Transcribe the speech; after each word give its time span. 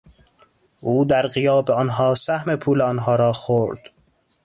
او 0.79 1.05
در 1.05 1.27
غیاب 1.27 1.71
آنها 1.71 2.15
سهم 2.15 2.55
پول 2.55 2.81
آنها 2.81 3.15
را 3.15 3.33
خورد. 3.33 3.89